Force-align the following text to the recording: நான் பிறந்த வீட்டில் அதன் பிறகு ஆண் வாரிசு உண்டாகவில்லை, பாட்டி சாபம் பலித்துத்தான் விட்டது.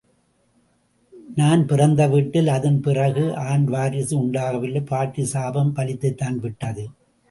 நான் 1.35 1.65
பிறந்த 1.67 2.07
வீட்டில் 2.07 2.47
அதன் 2.47 2.81
பிறகு 2.81 3.25
ஆண் 3.49 3.67
வாரிசு 3.67 4.15
உண்டாகவில்லை, 4.17 4.81
பாட்டி 4.81 5.25
சாபம் 5.25 5.75
பலித்துத்தான் 5.75 6.37
விட்டது. 6.37 6.85